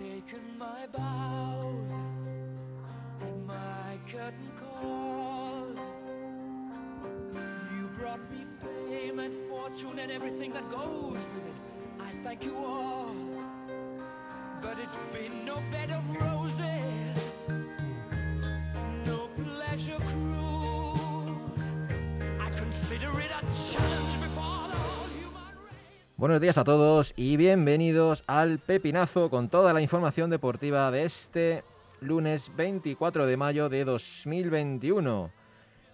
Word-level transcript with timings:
taken 0.00 0.40
my 0.58 0.86
bows 0.96 1.92
and 3.20 3.46
my 3.46 3.98
curtain 4.10 4.50
calls. 4.58 5.78
You 7.74 7.90
brought 7.98 8.20
me 8.30 8.46
fame 8.62 9.18
and 9.18 9.34
fortune 9.50 9.98
and 9.98 10.10
everything 10.10 10.52
that 10.52 10.70
goes 10.70 11.22
with 11.34 11.46
it. 11.48 11.56
I 12.00 12.12
thank 12.24 12.46
you 12.46 12.56
all, 12.56 13.14
but 14.62 14.78
it's 14.78 14.96
been 15.12 15.44
no 15.44 15.56
bed 15.70 15.90
of 15.90 16.04
roses, 16.16 17.18
no 19.04 19.28
pleasure 19.44 20.00
cruise. 20.12 21.64
I 22.40 22.48
consider 22.56 23.20
it 23.20 23.30
a 23.30 23.42
challenge 23.70 23.89
Buenos 26.20 26.42
días 26.42 26.58
a 26.58 26.64
todos 26.64 27.14
y 27.16 27.38
bienvenidos 27.38 28.24
al 28.26 28.58
Pepinazo 28.58 29.30
con 29.30 29.48
toda 29.48 29.72
la 29.72 29.80
información 29.80 30.28
deportiva 30.28 30.90
de 30.90 31.04
este 31.04 31.64
lunes 32.02 32.52
24 32.54 33.24
de 33.24 33.38
mayo 33.38 33.70
de 33.70 33.86
2021. 33.86 35.30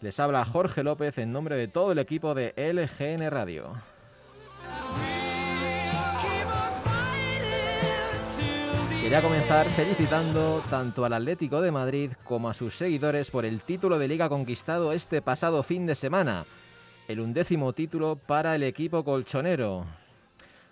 Les 0.01 0.19
habla 0.19 0.45
Jorge 0.45 0.83
López 0.83 1.17
en 1.19 1.31
nombre 1.31 1.55
de 1.55 1.69
todo 1.69 1.93
el 1.93 2.01
equipo 2.01 2.35
de 2.35 2.53
LGN 2.57 3.31
Radio. 3.31 3.71
Quería 9.01 9.23
comenzar 9.23 9.71
felicitando 9.71 10.61
tanto 10.69 11.05
al 11.05 11.13
Atlético 11.13 11.61
de 11.61 11.71
Madrid 11.71 12.11
como 12.25 12.49
a 12.49 12.55
sus 12.55 12.75
seguidores 12.75 13.31
por 13.31 13.45
el 13.45 13.63
título 13.63 13.97
de 14.01 14.09
liga 14.09 14.29
conquistado 14.29 14.93
este 14.93 15.23
pasado 15.23 15.63
fin 15.63 15.87
de 15.87 15.95
semana, 15.95 16.47
el 17.07 17.21
undécimo 17.21 17.73
título 17.75 18.17
para 18.17 18.57
el 18.57 18.65
equipo 18.65 19.05
colchonero. 19.05 19.87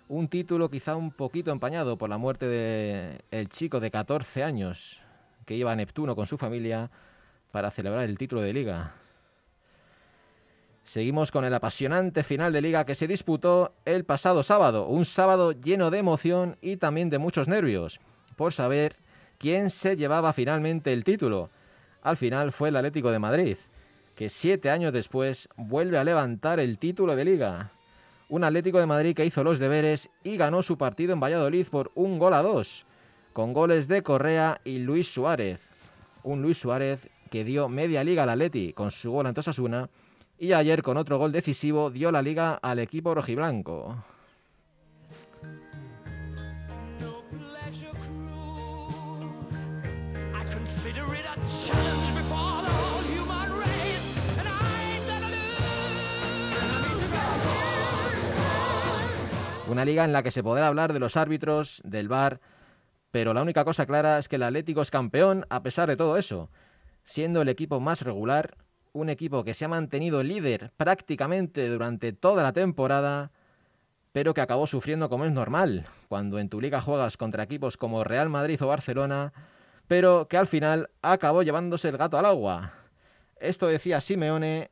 Un 0.07 0.27
título 0.27 0.69
quizá 0.69 0.95
un 0.95 1.11
poquito 1.11 1.51
empañado 1.51 1.97
por 1.97 2.11
la 2.11 2.19
muerte 2.19 2.47
del 2.47 3.23
el 3.31 3.49
chico 3.49 3.79
de 3.79 3.89
14 3.89 4.43
años 4.43 5.01
que 5.47 5.55
iba 5.55 5.71
a 5.71 5.75
Neptuno 5.75 6.15
con 6.15 6.27
su 6.27 6.37
familia 6.37 6.91
para 7.51 7.71
celebrar 7.71 8.03
el 8.03 8.17
título 8.17 8.41
de 8.41 8.53
liga. 8.53 8.93
Seguimos 10.83 11.31
con 11.31 11.43
el 11.43 11.53
apasionante 11.55 12.21
final 12.21 12.53
de 12.53 12.61
liga 12.61 12.85
que 12.85 12.93
se 12.93 13.07
disputó 13.07 13.73
el 13.85 14.05
pasado 14.05 14.43
sábado, 14.43 14.87
un 14.87 15.05
sábado 15.05 15.53
lleno 15.53 15.89
de 15.89 15.97
emoción 15.97 16.57
y 16.61 16.77
también 16.77 17.09
de 17.09 17.17
muchos 17.17 17.47
nervios, 17.47 17.99
por 18.35 18.53
saber 18.53 18.97
quién 19.39 19.71
se 19.71 19.97
llevaba 19.97 20.33
finalmente 20.33 20.93
el 20.93 21.03
título. 21.03 21.49
Al 22.03 22.17
final 22.17 22.51
fue 22.51 22.69
el 22.69 22.75
Atlético 22.75 23.09
de 23.09 23.17
Madrid, 23.17 23.57
que 24.13 24.29
siete 24.29 24.69
años 24.69 24.93
después 24.93 25.49
vuelve 25.55 25.97
a 25.97 26.03
levantar 26.03 26.59
el 26.59 26.77
título 26.77 27.15
de 27.15 27.25
liga. 27.25 27.71
Un 28.27 28.43
Atlético 28.43 28.79
de 28.79 28.87
Madrid 28.87 29.15
que 29.15 29.25
hizo 29.25 29.43
los 29.43 29.59
deberes 29.59 30.09
y 30.23 30.37
ganó 30.37 30.63
su 30.63 30.77
partido 30.77 31.13
en 31.13 31.19
Valladolid 31.19 31.67
por 31.67 31.91
un 31.93 32.17
gol 32.17 32.33
a 32.33 32.41
dos, 32.41 32.85
con 33.33 33.53
goles 33.53 33.87
de 33.87 34.01
Correa 34.01 34.59
y 34.63 34.79
Luis 34.79 35.13
Suárez. 35.13 35.59
Un 36.23 36.41
Luis 36.41 36.57
Suárez 36.57 37.07
que 37.29 37.43
dio 37.43 37.69
media 37.69 38.03
liga 38.03 38.23
al 38.23 38.29
Atleti 38.29 38.73
con 38.73 38.91
su 38.91 39.11
gol 39.11 39.27
ante 39.27 39.41
Osasuna 39.41 39.89
y 40.39 40.53
ayer 40.53 40.81
con 40.81 40.97
otro 40.97 41.17
gol 41.17 41.31
decisivo 41.31 41.91
dio 41.91 42.11
la 42.11 42.21
liga 42.21 42.59
al 42.61 42.79
equipo 42.79 43.13
rojiblanco. 43.13 43.95
Una 59.75 59.83
liga 59.83 60.05
en 60.05 60.13
la 60.13 60.23
que 60.23 60.31
se 60.31 60.41
podrá 60.41 60.67
hablar 60.67 60.93
de 60.93 60.99
los 60.99 61.17
árbitros, 61.17 61.81
del 61.83 62.07
VAR, 62.07 62.39
pero 63.11 63.33
la 63.33 63.41
única 63.41 63.65
cosa 63.65 63.85
clara 63.85 64.17
es 64.17 64.29
que 64.29 64.37
el 64.37 64.43
Atlético 64.43 64.81
es 64.81 64.89
campeón 64.89 65.45
a 65.49 65.63
pesar 65.63 65.89
de 65.89 65.97
todo 65.97 66.15
eso, 66.15 66.49
siendo 67.03 67.41
el 67.41 67.49
equipo 67.49 67.81
más 67.81 68.01
regular, 68.01 68.55
un 68.93 69.09
equipo 69.09 69.43
que 69.43 69.53
se 69.53 69.65
ha 69.65 69.67
mantenido 69.67 70.23
líder 70.23 70.71
prácticamente 70.77 71.67
durante 71.67 72.13
toda 72.13 72.41
la 72.41 72.53
temporada, 72.53 73.31
pero 74.13 74.33
que 74.33 74.39
acabó 74.39 74.65
sufriendo 74.65 75.09
como 75.09 75.25
es 75.25 75.33
normal, 75.33 75.87
cuando 76.07 76.39
en 76.39 76.47
tu 76.47 76.61
liga 76.61 76.79
juegas 76.79 77.17
contra 77.17 77.43
equipos 77.43 77.75
como 77.75 78.05
Real 78.05 78.29
Madrid 78.29 78.63
o 78.63 78.67
Barcelona, 78.67 79.33
pero 79.89 80.29
que 80.29 80.37
al 80.37 80.47
final 80.47 80.89
acabó 81.01 81.43
llevándose 81.43 81.89
el 81.89 81.97
gato 81.97 82.17
al 82.17 82.27
agua. 82.27 82.75
Esto 83.41 83.67
decía 83.67 83.99
Simeone 83.99 84.71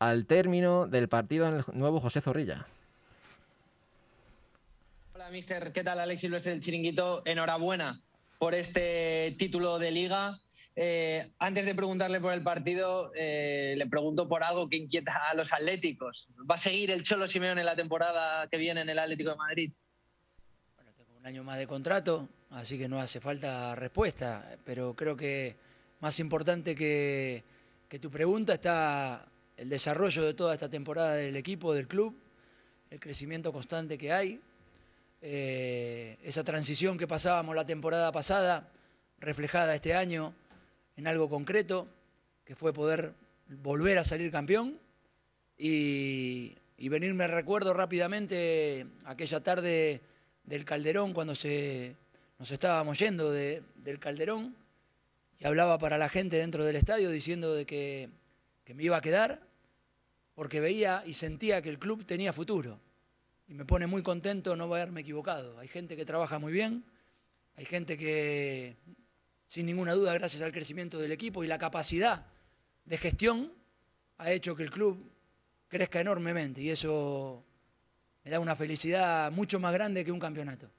al 0.00 0.26
término 0.26 0.88
del 0.88 1.08
partido 1.08 1.46
en 1.46 1.54
el 1.54 1.64
nuevo 1.72 2.00
José 2.00 2.20
Zorrilla. 2.20 2.66
Mister. 5.30 5.72
¿Qué 5.72 5.84
tal, 5.84 6.00
Alex 6.00 6.20
Silvestre 6.20 6.50
del 6.50 6.60
Chiringuito? 6.60 7.22
Enhorabuena 7.24 8.00
por 8.38 8.54
este 8.54 9.36
título 9.38 9.78
de 9.78 9.90
liga. 9.90 10.40
Eh, 10.74 11.32
antes 11.38 11.64
de 11.64 11.74
preguntarle 11.74 12.20
por 12.20 12.32
el 12.32 12.42
partido, 12.42 13.12
eh, 13.14 13.74
le 13.76 13.86
pregunto 13.86 14.28
por 14.28 14.42
algo 14.42 14.68
que 14.68 14.76
inquieta 14.76 15.30
a 15.30 15.34
los 15.34 15.52
atléticos. 15.52 16.28
¿Va 16.50 16.56
a 16.56 16.58
seguir 16.58 16.90
el 16.90 17.04
Cholo 17.04 17.28
Simeone 17.28 17.60
en 17.60 17.66
la 17.66 17.76
temporada 17.76 18.48
que 18.48 18.56
viene 18.56 18.80
en 18.80 18.88
el 18.88 18.98
Atlético 18.98 19.30
de 19.30 19.36
Madrid? 19.36 19.72
Bueno, 20.76 20.90
tengo 20.96 21.16
un 21.16 21.26
año 21.26 21.44
más 21.44 21.58
de 21.58 21.66
contrato, 21.66 22.28
así 22.50 22.78
que 22.78 22.88
no 22.88 22.98
hace 22.98 23.20
falta 23.20 23.74
respuesta, 23.74 24.56
pero 24.64 24.94
creo 24.94 25.16
que 25.16 25.54
más 26.00 26.18
importante 26.18 26.74
que, 26.74 27.44
que 27.88 27.98
tu 27.98 28.10
pregunta 28.10 28.54
está 28.54 29.26
el 29.56 29.68
desarrollo 29.68 30.24
de 30.24 30.34
toda 30.34 30.54
esta 30.54 30.68
temporada 30.68 31.14
del 31.14 31.36
equipo, 31.36 31.74
del 31.74 31.86
club, 31.86 32.16
el 32.90 32.98
crecimiento 32.98 33.52
constante 33.52 33.98
que 33.98 34.12
hay, 34.12 34.40
eh, 35.22 36.18
esa 36.22 36.44
transición 36.44 36.96
que 36.98 37.06
pasábamos 37.06 37.54
la 37.54 37.66
temporada 37.66 38.10
pasada, 38.12 38.68
reflejada 39.18 39.74
este 39.74 39.94
año 39.94 40.34
en 40.96 41.06
algo 41.06 41.28
concreto, 41.28 41.88
que 42.44 42.54
fue 42.54 42.72
poder 42.72 43.12
volver 43.48 43.98
a 43.98 44.04
salir 44.04 44.30
campeón 44.30 44.78
y, 45.58 46.56
y 46.78 46.88
venirme 46.88 47.26
recuerdo 47.26 47.74
rápidamente 47.74 48.86
aquella 49.04 49.40
tarde 49.40 50.00
del 50.44 50.64
Calderón 50.64 51.12
cuando 51.12 51.34
se, 51.34 51.96
nos 52.38 52.50
estábamos 52.50 52.98
yendo 52.98 53.30
de- 53.30 53.62
del 53.76 53.98
Calderón 53.98 54.54
y 55.38 55.46
hablaba 55.46 55.78
para 55.78 55.98
la 55.98 56.08
gente 56.08 56.36
dentro 56.38 56.64
del 56.64 56.76
estadio 56.76 57.10
diciendo 57.10 57.54
de 57.54 57.66
que 57.66 58.08
me 58.74 58.84
iba 58.84 58.96
a 58.96 59.00
quedar 59.00 59.40
porque 60.34 60.60
veía 60.60 61.02
y 61.04 61.14
sentía 61.14 61.60
que 61.60 61.68
el 61.70 61.78
club 61.78 62.04
tenía 62.06 62.32
futuro. 62.32 62.78
Y 63.50 63.54
me 63.54 63.64
pone 63.64 63.88
muy 63.88 64.04
contento 64.04 64.54
no 64.54 64.72
haberme 64.72 65.00
equivocado. 65.00 65.58
Hay 65.58 65.66
gente 65.66 65.96
que 65.96 66.06
trabaja 66.06 66.38
muy 66.38 66.52
bien, 66.52 66.84
hay 67.56 67.64
gente 67.64 67.98
que, 67.98 68.76
sin 69.48 69.66
ninguna 69.66 69.92
duda, 69.94 70.14
gracias 70.14 70.40
al 70.42 70.52
crecimiento 70.52 71.00
del 71.00 71.10
equipo 71.10 71.42
y 71.42 71.48
la 71.48 71.58
capacidad 71.58 72.26
de 72.84 72.96
gestión, 72.96 73.52
ha 74.18 74.30
hecho 74.30 74.54
que 74.54 74.62
el 74.62 74.70
club 74.70 75.04
crezca 75.66 76.00
enormemente 76.00 76.60
y 76.60 76.70
eso 76.70 77.44
me 78.22 78.30
da 78.30 78.38
una 78.38 78.54
felicidad 78.54 79.32
mucho 79.32 79.58
más 79.58 79.72
grande 79.72 80.04
que 80.04 80.12
un 80.12 80.20
campeonato. 80.20 80.70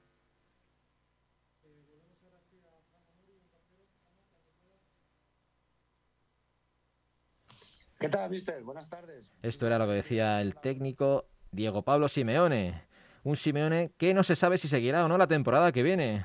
¿Qué 8.00 8.08
tal, 8.08 8.30
mister? 8.30 8.62
Buenas 8.62 8.88
tardes. 8.88 9.30
Esto 9.42 9.66
era 9.66 9.78
lo 9.78 9.86
que 9.86 9.92
decía 9.92 10.40
el 10.40 10.54
técnico 10.54 11.26
Diego 11.52 11.82
Pablo 11.82 12.08
Simeone. 12.08 12.82
Un 13.24 13.36
Simeone 13.36 13.92
que 13.96 14.14
no 14.14 14.22
se 14.22 14.34
sabe 14.34 14.58
si 14.58 14.66
seguirá 14.68 15.04
o 15.04 15.08
no 15.08 15.16
la 15.18 15.26
temporada 15.26 15.70
que 15.70 15.82
viene. 15.82 16.24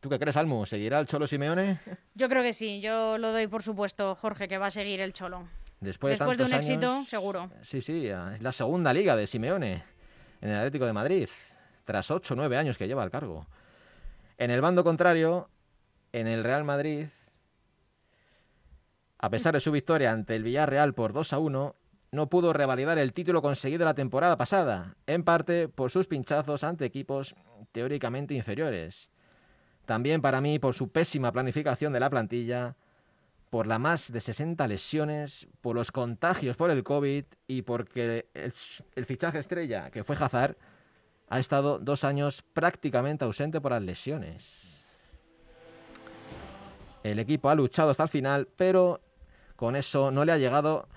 ¿Tú 0.00 0.08
qué 0.08 0.18
crees, 0.18 0.36
Almu? 0.36 0.66
¿Seguirá 0.66 0.98
el 0.98 1.06
Cholo 1.06 1.26
Simeone? 1.26 1.80
Yo 2.14 2.28
creo 2.28 2.42
que 2.42 2.52
sí, 2.52 2.80
yo 2.80 3.18
lo 3.18 3.32
doy 3.32 3.46
por 3.46 3.62
supuesto, 3.62 4.14
Jorge, 4.14 4.48
que 4.48 4.58
va 4.58 4.66
a 4.66 4.70
seguir 4.70 5.00
el 5.00 5.12
Cholo. 5.12 5.48
Después, 5.80 6.18
Después 6.18 6.36
de 6.36 6.44
un 6.44 6.54
éxito, 6.54 7.04
seguro. 7.04 7.50
Sí, 7.62 7.80
sí, 7.80 8.06
es 8.06 8.42
la 8.42 8.52
segunda 8.52 8.92
liga 8.92 9.16
de 9.16 9.26
Simeone 9.26 9.82
en 10.40 10.50
el 10.50 10.56
Atlético 10.56 10.84
de 10.84 10.92
Madrid, 10.92 11.28
tras 11.84 12.10
8 12.10 12.34
o 12.34 12.36
9 12.36 12.56
años 12.56 12.76
que 12.76 12.86
lleva 12.86 13.02
al 13.02 13.10
cargo. 13.10 13.46
En 14.36 14.50
el 14.50 14.60
bando 14.60 14.84
contrario, 14.84 15.48
en 16.12 16.26
el 16.26 16.44
Real 16.44 16.64
Madrid, 16.64 17.06
a 19.18 19.30
pesar 19.30 19.54
de 19.54 19.60
su 19.60 19.70
victoria 19.70 20.12
ante 20.12 20.34
el 20.34 20.42
Villarreal 20.42 20.92
por 20.92 21.12
2 21.12 21.32
a 21.32 21.38
1, 21.38 21.74
no 22.12 22.28
pudo 22.28 22.52
revalidar 22.52 22.98
el 22.98 23.12
título 23.12 23.40
conseguido 23.40 23.84
la 23.84 23.94
temporada 23.94 24.36
pasada, 24.36 24.96
en 25.06 25.22
parte 25.22 25.68
por 25.68 25.90
sus 25.90 26.06
pinchazos 26.06 26.64
ante 26.64 26.84
equipos 26.84 27.34
teóricamente 27.72 28.34
inferiores. 28.34 29.10
También 29.86 30.20
para 30.20 30.40
mí 30.40 30.58
por 30.58 30.74
su 30.74 30.90
pésima 30.90 31.32
planificación 31.32 31.92
de 31.92 32.00
la 32.00 32.10
plantilla, 32.10 32.76
por 33.48 33.66
la 33.66 33.78
más 33.78 34.12
de 34.12 34.20
60 34.20 34.66
lesiones, 34.66 35.48
por 35.60 35.74
los 35.74 35.90
contagios 35.90 36.56
por 36.56 36.70
el 36.70 36.82
COVID 36.82 37.24
y 37.48 37.62
porque 37.62 38.26
el, 38.34 38.54
el 38.94 39.06
fichaje 39.06 39.38
estrella, 39.38 39.90
que 39.90 40.04
fue 40.04 40.16
Hazard, 40.16 40.56
ha 41.28 41.38
estado 41.38 41.78
dos 41.78 42.04
años 42.04 42.42
prácticamente 42.52 43.24
ausente 43.24 43.60
por 43.60 43.72
las 43.72 43.82
lesiones. 43.82 44.84
El 47.02 47.18
equipo 47.18 47.48
ha 47.48 47.54
luchado 47.54 47.90
hasta 47.90 48.02
el 48.02 48.08
final, 48.08 48.48
pero 48.56 49.00
con 49.56 49.74
eso 49.74 50.10
no 50.10 50.24
le 50.24 50.32
ha 50.32 50.38
llegado 50.38 50.88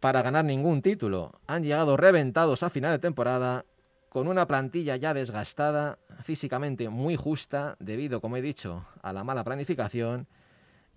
para 0.00 0.22
ganar 0.22 0.44
ningún 0.44 0.82
título. 0.82 1.32
Han 1.46 1.62
llegado 1.62 1.96
reventados 1.96 2.62
a 2.62 2.70
final 2.70 2.92
de 2.92 2.98
temporada 2.98 3.64
con 4.08 4.28
una 4.28 4.46
plantilla 4.46 4.96
ya 4.96 5.12
desgastada, 5.12 5.98
físicamente 6.22 6.88
muy 6.88 7.16
justa 7.16 7.76
debido, 7.80 8.20
como 8.20 8.36
he 8.36 8.42
dicho, 8.42 8.86
a 9.02 9.12
la 9.12 9.24
mala 9.24 9.44
planificación 9.44 10.26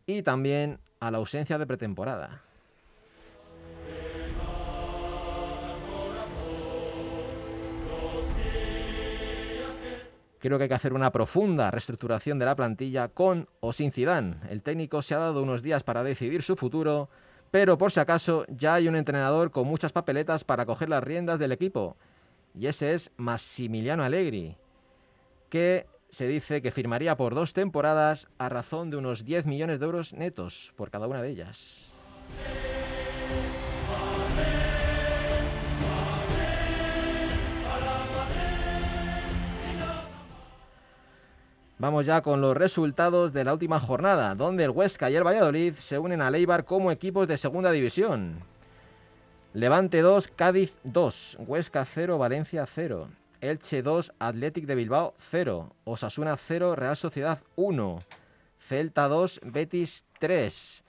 y 0.06 0.22
también 0.22 0.80
a 1.00 1.12
la 1.12 1.18
ausencia 1.18 1.58
de 1.58 1.68
pretemporada. 1.68 2.44
Creo 10.40 10.58
que 10.58 10.64
hay 10.64 10.70
que 10.70 10.76
hacer 10.76 10.94
una 10.94 11.12
profunda 11.12 11.70
reestructuración 11.70 12.40
de 12.40 12.46
la 12.46 12.56
plantilla 12.56 13.10
con 13.10 13.50
o 13.60 13.74
sin 13.74 13.92
Zidane. 13.92 14.38
El 14.50 14.64
técnico 14.64 15.02
se 15.02 15.14
ha 15.14 15.20
dado 15.20 15.44
unos 15.44 15.62
días 15.62 15.84
para 15.84 16.02
decidir 16.02 16.44
su 16.44 16.56
futuro, 16.56 17.10
pero 17.52 17.78
por 17.78 17.92
si 17.92 18.00
acaso 18.00 18.46
ya 18.48 18.76
hay 18.76 18.88
un 18.88 18.96
entrenador 18.96 19.52
con 19.52 19.68
muchas 19.68 19.92
papeletas 19.92 20.44
para 20.44 20.66
coger 20.66 20.90
las 20.90 21.04
riendas 21.04 21.40
del 21.40 21.52
equipo. 21.52 21.98
Y 22.56 22.68
ese 22.68 22.94
es 22.94 23.12
Massimiliano 23.18 24.04
Allegri, 24.04 24.58
que 25.50 25.88
se 26.10 26.28
dice 26.28 26.62
que 26.62 26.72
firmaría 26.72 27.18
por 27.18 27.36
dos 27.36 27.54
temporadas 27.54 28.28
a 28.38 28.50
razón 28.50 28.90
de 28.90 28.98
unos 28.98 29.26
10 29.26 29.46
millones 29.46 29.80
de 29.80 29.86
euros 29.86 30.14
netos 30.14 30.74
por 30.76 30.90
cada 30.90 31.08
una 31.08 31.22
de 31.22 31.30
ellas. 31.30 31.94
Vamos 41.80 42.06
ya 42.06 42.22
con 42.22 42.42
los 42.42 42.58
resultados 42.58 43.32
de 43.32 43.46
la 43.46 43.54
última 43.54 43.80
jornada, 43.80 44.36
donde 44.36 44.66
el 44.66 44.70
Huesca 44.70 45.10
y 45.10 45.16
el 45.16 45.26
Valladolid 45.26 45.76
se 45.76 45.98
unen 45.98 46.22
a 46.22 46.30
Leibar 46.30 46.66
como 46.66 46.92
equipos 46.92 47.26
de 47.26 47.38
segunda 47.38 47.72
división. 47.72 48.40
Levante 49.54 50.02
2, 50.02 50.28
Cádiz 50.36 50.76
2, 50.84 51.38
Huesca 51.40 51.86
0, 51.86 52.18
Valencia 52.18 52.66
0, 52.66 53.08
Elche 53.40 53.82
2, 53.82 54.12
Athletic 54.20 54.66
de 54.66 54.76
Bilbao 54.76 55.14
0, 55.32 55.74
Osasuna 55.86 56.36
0, 56.36 56.76
Real 56.76 56.98
Sociedad 56.98 57.40
1, 57.56 58.00
Celta 58.60 59.08
2, 59.08 59.40
Betis 59.46 60.04
3, 60.20 60.84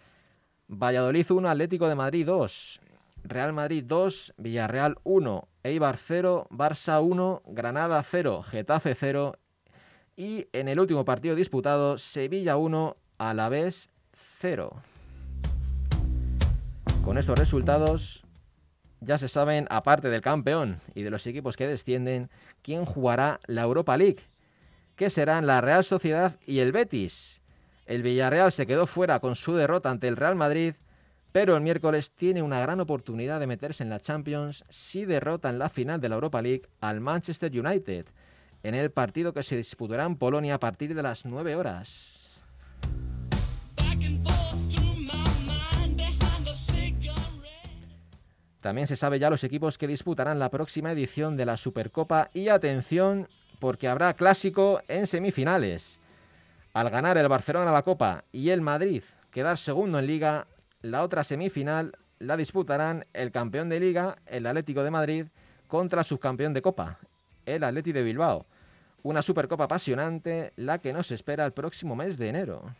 Valladolid 0.67 1.31
1, 1.31 1.49
Atlético 1.49 1.89
de 1.89 1.95
Madrid 1.95 2.27
2, 2.27 2.81
Real 3.23 3.53
Madrid 3.53 3.85
2, 3.87 4.35
Villarreal 4.39 4.97
1, 5.05 5.49
Eibar 5.63 5.99
0, 5.99 6.49
Barça 6.51 7.01
1, 7.01 7.43
Granada 7.47 8.03
0, 8.03 8.43
Getafe 8.43 8.97
0 8.97 9.37
y 10.21 10.49
en 10.53 10.69
el 10.69 10.79
último 10.79 11.07
partido 11.07 11.35
disputado, 11.35 11.97
Sevilla 11.97 12.59
1, 12.59 12.95
Alavés 13.17 13.89
0. 14.41 14.71
Con 17.03 17.17
estos 17.17 17.39
resultados 17.39 18.23
ya 19.01 19.17
se 19.17 19.29
saben, 19.29 19.67
aparte 19.71 20.11
del 20.11 20.21
campeón 20.21 20.83
y 20.95 21.05
de 21.05 21.11
los 21.11 21.27
equipos 21.27 21.57
que 21.57 21.67
descienden, 21.67 22.29
quién 22.61 22.85
jugará 22.85 23.41
la 23.47 23.63
Europa 23.63 23.97
League, 23.97 24.21
que 24.95 25.09
serán 25.09 25.47
la 25.47 25.63
Real 25.63 25.85
Sociedad 25.85 26.37
y 26.47 26.59
el 26.59 26.73
Betis. 26.73 27.41
El 27.87 28.03
Villarreal 28.03 28.53
se 28.53 28.67
quedó 28.67 28.87
fuera 28.87 29.21
con 29.21 29.37
su 29.37 29.55
derrota 29.55 29.89
ante 29.89 30.07
el 30.07 30.19
Real 30.19 30.37
Madrid, 30.37 30.75
pero 31.33 31.57
el 31.57 31.63
miércoles 31.63 32.11
tiene 32.11 32.43
una 32.43 32.61
gran 32.61 32.79
oportunidad 32.81 33.41
de 33.41 33.47
meterse 33.47 33.85
en 33.85 33.89
la 33.89 34.01
Champions 34.01 34.65
si 34.69 35.07
derrota 35.07 35.49
en 35.49 35.59
la 35.59 35.71
final 35.71 35.99
de 35.99 36.11
la 36.11 36.17
Europa 36.17 36.43
League 36.43 36.69
al 36.83 37.01
Manchester 37.01 37.59
United 37.59 38.05
en 38.63 38.75
el 38.75 38.91
partido 38.91 39.33
que 39.33 39.43
se 39.43 39.57
disputará 39.57 40.05
en 40.05 40.17
Polonia 40.17 40.55
a 40.55 40.61
partir 40.61 40.95
de 40.95 41.03
las 41.03 41.25
9 41.25 41.57
horas. 41.57 42.39
También 48.61 48.87
se 48.87 48.97
sabe 48.97 49.19
ya 49.19 49.31
los 49.31 49.43
equipos 49.43 49.79
que 49.79 49.87
disputarán 49.87 50.39
la 50.39 50.51
próxima 50.51 50.93
edición 50.93 51.37
de 51.37 51.47
la 51.47 51.57
Supercopa 51.57 52.31
y 52.35 52.49
atención 52.49 53.27
porque 53.59 53.89
habrá 53.89 54.13
clásico 54.15 54.83
en 54.89 55.07
semifinales. 55.07 55.99
Al 56.75 56.91
ganar 56.91 57.17
el 57.17 57.29
Barcelona 57.29 57.73
la 57.73 57.83
Copa 57.83 58.25
y 58.33 58.51
el 58.51 58.61
Madrid 58.61 59.03
quedar 59.31 59.57
segundo 59.57 59.99
en 59.99 60.07
liga, 60.07 60.47
la 60.83 61.03
otra 61.03 61.25
semifinal 61.25 61.93
la 62.19 62.37
disputarán 62.37 63.07
el 63.15 63.31
campeón 63.31 63.69
de 63.69 63.81
liga, 63.81 64.17
el 64.27 64.47
Atlético 64.47 64.83
de 64.83 64.91
Madrid, 64.91 65.27
contra 65.67 66.01
el 66.01 66.07
subcampeón 66.07 66.53
de 66.53 66.63
Copa, 66.63 66.99
el 67.47 67.65
Atleti 67.65 67.93
de 67.93 68.03
Bilbao. 68.03 68.47
Una 69.03 69.23
Supercopa 69.23 69.65
apasionante, 69.65 70.53
la 70.57 70.79
que 70.79 70.93
nos 70.93 71.11
espera 71.11 71.47
el 71.47 71.53
próximo 71.53 71.97
mes 71.97 72.19
de 72.19 72.29
enero. 72.29 72.75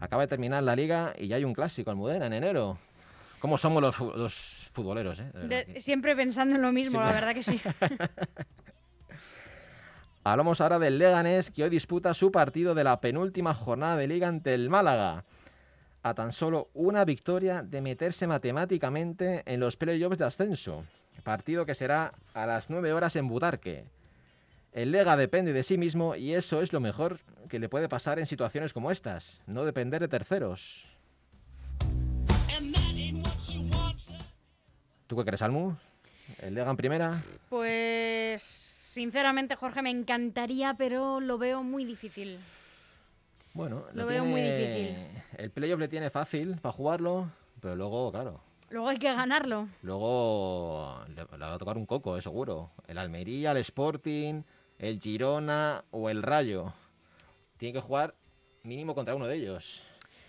Acaba 0.00 0.22
de 0.22 0.28
terminar 0.28 0.62
la 0.62 0.76
liga 0.76 1.14
y 1.18 1.28
ya 1.28 1.36
hay 1.36 1.44
un 1.44 1.54
clásico, 1.54 1.90
Almudena, 1.90 2.26
en 2.26 2.34
enero. 2.34 2.78
¿Cómo 3.40 3.58
somos 3.58 3.82
los, 3.82 3.96
futboleros? 4.72 5.20
Eh? 5.20 5.76
siempre 5.78 6.14
pensando 6.14 6.54
en 6.54 6.62
lo 6.62 6.72
mismo, 6.72 7.00
la 7.00 7.12
verdad 7.12 7.34
que 7.34 7.42
sí. 7.42 7.60
Hablamos 10.24 10.60
ahora 10.60 10.78
del 10.78 10.98
Leganés, 10.98 11.50
que 11.50 11.64
hoy 11.64 11.70
disputa 11.70 12.12
su 12.12 12.32
partido 12.32 12.74
de 12.74 12.84
la 12.84 13.00
penúltima 13.00 13.54
jornada 13.54 13.96
de 13.96 14.08
liga 14.08 14.28
ante 14.28 14.54
el 14.54 14.68
Málaga 14.68 15.24
a 16.08 16.14
tan 16.14 16.32
solo 16.32 16.70
una 16.72 17.04
victoria 17.04 17.62
de 17.62 17.80
meterse 17.80 18.28
matemáticamente 18.28 19.42
en 19.44 19.58
los 19.58 19.76
playoffs 19.76 20.18
de 20.18 20.24
ascenso. 20.24 20.84
Partido 21.24 21.66
que 21.66 21.74
será 21.74 22.12
a 22.32 22.46
las 22.46 22.70
9 22.70 22.92
horas 22.92 23.16
en 23.16 23.26
Butarque. 23.26 23.86
El 24.72 24.92
Lega 24.92 25.16
depende 25.16 25.52
de 25.52 25.64
sí 25.64 25.78
mismo 25.78 26.14
y 26.14 26.34
eso 26.34 26.62
es 26.62 26.72
lo 26.72 26.78
mejor 26.78 27.18
que 27.48 27.58
le 27.58 27.68
puede 27.68 27.88
pasar 27.88 28.20
en 28.20 28.26
situaciones 28.26 28.72
como 28.72 28.92
estas, 28.92 29.40
no 29.46 29.64
depender 29.64 30.00
de 30.00 30.08
terceros. 30.08 30.86
¿Tú 35.08 35.16
qué 35.16 35.24
crees, 35.24 35.42
Almu? 35.42 35.74
¿El 36.38 36.54
Lega 36.54 36.70
en 36.70 36.76
primera? 36.76 37.24
Pues 37.48 38.42
sinceramente, 38.42 39.56
Jorge, 39.56 39.82
me 39.82 39.90
encantaría, 39.90 40.74
pero 40.74 41.20
lo 41.20 41.38
veo 41.38 41.64
muy 41.64 41.84
difícil. 41.84 42.38
Bueno, 43.56 43.86
lo 43.94 44.06
veo 44.06 44.22
muy 44.22 44.42
difícil. 44.42 44.96
El 45.38 45.50
playoff 45.50 45.80
le 45.80 45.88
tiene 45.88 46.10
fácil 46.10 46.56
para 46.60 46.74
jugarlo, 46.74 47.30
pero 47.62 47.74
luego, 47.74 48.12
claro. 48.12 48.42
Luego 48.68 48.88
hay 48.88 48.98
que 48.98 49.10
ganarlo. 49.10 49.68
Luego 49.80 51.00
le, 51.08 51.24
va 51.24 51.54
a 51.54 51.58
tocar 51.58 51.78
un 51.78 51.86
coco, 51.86 52.20
seguro. 52.20 52.72
El 52.86 52.98
Almería, 52.98 53.52
el 53.52 53.56
Sporting, 53.58 54.42
el 54.78 55.00
Girona 55.00 55.84
o 55.90 56.10
el 56.10 56.22
Rayo. 56.22 56.74
Tiene 57.56 57.72
que 57.72 57.80
jugar 57.80 58.14
mínimo 58.62 58.94
contra 58.94 59.14
uno 59.14 59.26
de 59.26 59.36
ellos. 59.36 59.82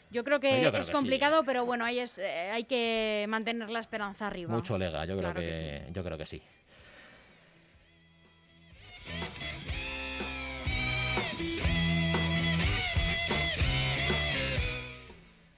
Yo 0.10 0.24
creo 0.24 0.40
que 0.40 0.66
es 0.66 0.90
complicado, 0.90 1.44
pero 1.44 1.66
bueno, 1.66 1.84
hay, 1.84 2.00
es, 2.00 2.18
eh, 2.20 2.52
hay 2.54 2.64
que 2.64 3.26
mantener 3.28 3.70
la 3.70 3.80
esperanza 3.80 4.28
arriba. 4.28 4.54
Mucho 4.54 4.78
lega, 4.78 5.04
yo 5.04 5.18
creo 5.18 5.34
que, 5.34 5.86
yo 5.92 6.02
creo 6.02 6.18
que 6.18 6.26
sí. 6.26 6.42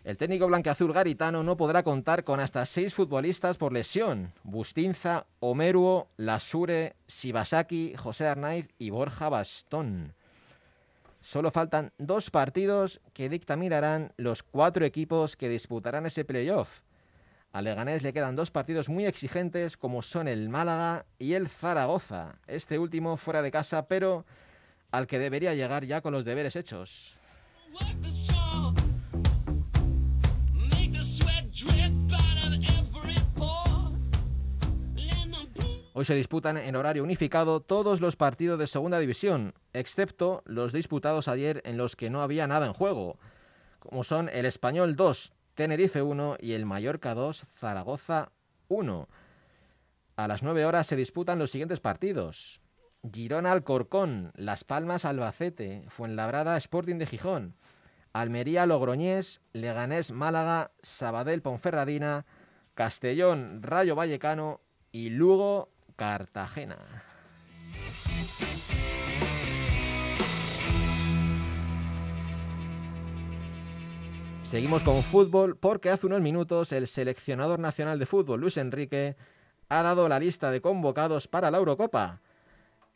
El 0.09 0.17
técnico 0.17 0.47
blanqueazul 0.47 0.91
garitano 0.91 1.43
no 1.43 1.55
podrá 1.55 1.83
contar 1.83 2.23
con 2.23 2.39
hasta 2.39 2.65
seis 2.65 2.95
futbolistas 2.95 3.59
por 3.59 3.71
lesión. 3.71 4.33
Bustinza, 4.41 5.27
Omeruo, 5.39 6.07
Lasure, 6.17 6.95
Sibasaki, 7.05 7.93
José 7.95 8.25
Arnaiz 8.25 8.69
y 8.79 8.89
Borja 8.89 9.29
Bastón. 9.29 10.15
Solo 11.21 11.51
faltan 11.51 11.91
dos 11.99 12.31
partidos 12.31 13.01
que 13.13 13.29
dictaminarán 13.29 14.11
los 14.17 14.41
cuatro 14.41 14.83
equipos 14.83 15.35
que 15.35 15.47
disputarán 15.47 16.07
ese 16.07 16.25
playoff. 16.25 16.79
A 17.51 17.61
Leganés 17.61 18.01
le 18.01 18.11
quedan 18.11 18.35
dos 18.35 18.49
partidos 18.49 18.89
muy 18.89 19.05
exigentes 19.05 19.77
como 19.77 20.01
son 20.01 20.27
el 20.27 20.49
Málaga 20.49 21.05
y 21.19 21.33
el 21.33 21.49
Zaragoza. 21.49 22.39
Este 22.47 22.79
último 22.79 23.15
fuera 23.15 23.43
de 23.43 23.51
casa, 23.51 23.87
pero 23.87 24.25
al 24.89 25.05
que 25.05 25.19
debería 25.19 25.53
llegar 25.53 25.85
ya 25.85 26.01
con 26.01 26.13
los 26.13 26.25
deberes 26.25 26.55
hechos. 26.55 27.13
Hoy 35.99 36.05
se 36.05 36.15
disputan 36.15 36.55
en 36.55 36.77
horario 36.77 37.03
unificado 37.03 37.59
todos 37.59 37.99
los 37.99 38.15
partidos 38.15 38.57
de 38.57 38.67
Segunda 38.67 38.99
División, 38.99 39.53
excepto 39.73 40.43
los 40.45 40.71
disputados 40.71 41.27
ayer 41.27 41.61
en 41.65 41.75
los 41.75 41.97
que 41.97 42.09
no 42.09 42.21
había 42.21 42.47
nada 42.47 42.67
en 42.67 42.73
juego, 42.73 43.19
como 43.79 44.05
son 44.05 44.29
el 44.29 44.45
Español 44.45 44.95
2, 44.95 45.33
Tenerife 45.55 46.01
1 46.01 46.37
y 46.39 46.53
el 46.53 46.65
Mallorca 46.65 47.15
2, 47.15 47.47
Zaragoza 47.57 48.31
1. 48.69 49.09
A 50.15 50.27
las 50.29 50.41
9 50.41 50.65
horas 50.65 50.87
se 50.87 50.95
disputan 50.95 51.37
los 51.37 51.51
siguientes 51.51 51.81
partidos. 51.81 52.61
Girona 53.11 53.51
Alcorcón, 53.51 54.31
Las 54.35 54.63
Palmas 54.63 55.03
Albacete, 55.03 55.83
Fuenlabrada 55.89 56.55
Sporting 56.55 56.95
de 56.95 57.07
Gijón, 57.07 57.57
Almería 58.13 58.65
Logroñés, 58.65 59.41
Leganés 59.51 60.13
Málaga, 60.13 60.71
Sabadell 60.81 61.41
Ponferradina, 61.41 62.25
Castellón 62.73 63.61
Rayo 63.61 63.97
Vallecano 63.97 64.61
y 64.93 65.09
Lugo 65.09 65.73
Cartagena. 65.99 66.77
Seguimos 74.43 74.81
con 74.83 75.03
fútbol 75.03 75.57
porque 75.57 75.89
hace 75.89 76.05
unos 76.05 76.21
minutos 76.21 76.71
el 76.71 76.87
seleccionador 76.87 77.59
nacional 77.59 77.99
de 77.99 78.05
fútbol, 78.05 78.39
Luis 78.39 78.55
Enrique, 78.55 79.17
ha 79.67 79.83
dado 79.83 80.07
la 80.07 80.19
lista 80.19 80.51
de 80.51 80.61
convocados 80.61 81.27
para 81.27 81.51
la 81.51 81.57
Eurocopa. 81.57 82.21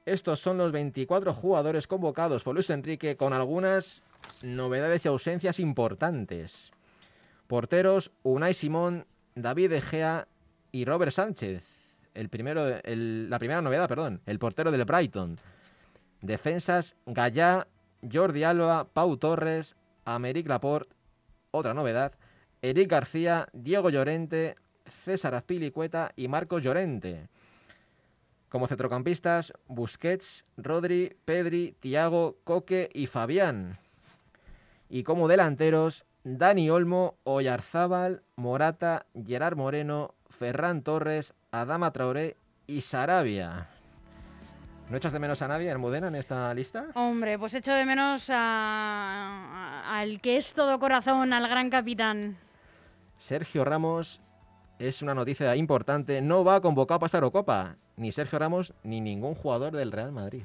Estos 0.06 0.40
son 0.40 0.58
los 0.58 0.72
24 0.72 1.34
jugadores 1.34 1.88
convocados 1.88 2.42
por 2.44 2.56
Luis 2.56 2.70
Enrique 2.70 3.18
con 3.18 3.34
algunas 3.34 4.02
novedades 4.42 5.04
y 5.04 5.10
ausencias 5.10 5.60
importantes. 5.60 6.72
Porteros 7.48 8.12
Unai 8.24 8.54
Simón, 8.54 9.06
David 9.36 9.74
Egea 9.74 10.30
y 10.72 10.86
Robert 10.86 11.12
Sánchez. 11.12 11.83
El 12.14 12.30
primero, 12.30 12.68
la 12.84 13.40
primera 13.40 13.62
novedad, 13.62 13.88
perdón, 13.88 14.22
el 14.26 14.40
portero 14.40 14.72
del 14.72 14.86
Brighton. 14.86 15.40
Defensas 16.22 16.96
Gallá, 17.06 17.68
Jordi 18.12 18.44
Alba, 18.44 18.86
Pau 18.86 19.18
Torres, 19.18 19.76
Americ 20.06 20.48
Laporte. 20.48 20.94
Otra 21.52 21.74
novedad, 21.74 22.14
Eric 22.62 22.90
García, 22.90 23.48
Diego 23.54 23.90
Llorente, 23.90 24.56
César 25.04 25.36
Azpilicueta 25.36 26.12
y 26.16 26.28
Marcos 26.28 26.64
Llorente. 26.64 27.28
Como 28.50 28.68
centrocampistas, 28.68 29.54
Busquets, 29.68 30.44
Rodri, 30.58 31.18
Pedri, 31.26 31.76
Tiago, 31.80 32.38
Coque 32.44 32.90
y 32.94 33.08
Fabián. 33.08 33.80
Y 34.90 35.04
como 35.04 35.28
delanteros, 35.28 36.06
Dani 36.24 36.70
Olmo, 36.70 37.18
Oyarzábal, 37.24 38.24
Morata, 38.36 39.08
Gerard 39.26 39.58
Moreno, 39.58 40.16
Ferran 40.30 40.84
Torres, 40.84 41.34
Adama 41.54 41.92
Traoré 41.94 42.36
y 42.66 42.82
Sarabia. 42.82 43.68
¿No 44.90 44.98
echas 44.98 45.14
de 45.14 45.20
menos 45.20 45.40
a 45.44 45.48
nadie, 45.48 45.70
Almudena, 45.70 46.08
en 46.08 46.16
esta 46.16 46.52
lista? 46.56 46.88
Hombre, 46.96 47.38
pues 47.38 47.54
echo 47.54 47.72
de 47.74 47.86
menos 47.86 48.28
a- 48.32 48.36
a- 49.86 50.00
al 50.00 50.20
que 50.20 50.38
es 50.38 50.52
todo 50.54 50.80
corazón, 50.80 51.32
al 51.32 51.48
gran 51.48 51.70
capitán. 51.70 52.38
Sergio 53.18 53.64
Ramos 53.64 54.20
es 54.80 55.04
una 55.04 55.14
noticia 55.14 55.56
importante. 55.56 56.22
No 56.22 56.44
va 56.44 56.60
convocado 56.60 57.00
para 57.00 57.06
esta 57.06 57.20
Eurocopa. 57.20 57.76
Ni 57.98 58.12
Sergio 58.12 58.40
Ramos 58.40 58.74
ni 58.84 59.00
ningún 59.00 59.36
jugador 59.36 59.74
del 59.74 59.92
Real 59.92 60.12
Madrid. 60.12 60.42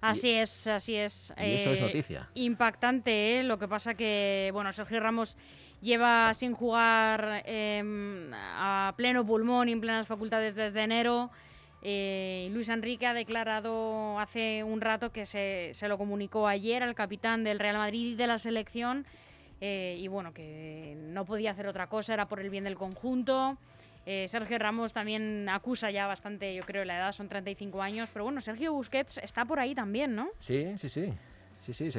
Así 0.00 0.30
es, 0.30 0.68
así 0.68 0.94
es. 0.94 1.32
Y 1.36 1.54
eso 1.54 1.72
es 1.72 1.80
Eh, 1.80 1.82
noticia. 1.82 2.28
Impactante, 2.34 3.40
¿eh? 3.40 3.42
Lo 3.42 3.58
que 3.58 3.66
pasa 3.66 3.94
que, 3.94 4.50
bueno, 4.52 4.72
Sergio 4.72 5.00
Ramos 5.00 5.36
lleva 5.82 6.32
sin 6.32 6.54
jugar 6.54 7.42
em, 7.44 8.30
a 8.34 8.94
pleno 8.96 9.26
pulmón 9.26 9.68
y 9.68 9.72
en 9.72 9.80
plenas 9.80 10.06
facultades 10.06 10.54
desde 10.54 10.82
enero. 10.82 11.30
Eh, 11.82 12.48
Luis 12.52 12.68
Enrique 12.68 13.06
ha 13.06 13.12
declarado 13.12 14.18
hace 14.20 14.62
un 14.62 14.80
rato 14.80 15.10
que 15.10 15.26
se, 15.26 15.70
se 15.74 15.88
lo 15.88 15.98
comunicó 15.98 16.46
ayer 16.46 16.82
al 16.82 16.94
capitán 16.94 17.42
del 17.42 17.58
Real 17.58 17.76
Madrid 17.76 18.12
y 18.12 18.14
de 18.14 18.26
la 18.28 18.38
selección. 18.38 19.04
eh, 19.60 19.96
y 19.98 20.08
bueno, 20.08 20.32
que 20.32 20.96
no 20.98 21.24
podía 21.24 21.50
hacer 21.52 21.66
otra 21.68 21.86
cosa, 21.88 22.14
era 22.14 22.26
por 22.26 22.40
el 22.40 22.50
bien 22.50 22.64
del 22.64 22.74
conjunto. 22.76 23.58
Eh, 24.06 24.26
Sergio 24.26 24.58
Ramos 24.58 24.92
también 24.92 25.48
acusa 25.48 25.90
ya 25.92 26.08
bastante, 26.08 26.52
yo 26.54 26.64
creo, 26.64 26.84
la 26.84 26.96
edad, 26.96 27.12
son 27.12 27.28
35 27.28 27.80
años. 27.80 28.08
Pero 28.12 28.24
bueno, 28.24 28.40
Sergio 28.40 28.72
Busquets 28.72 29.18
está 29.18 29.44
por 29.44 29.60
ahí 29.60 29.74
también, 29.74 30.16
¿no? 30.16 30.30
Sí, 30.40 30.76
sí, 30.78 30.88
sí. 30.88 31.12
Sí, 31.64 31.72
sí. 31.74 31.90